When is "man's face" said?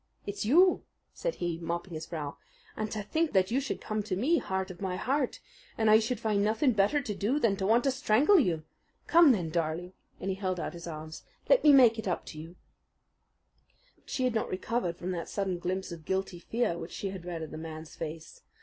17.59-18.41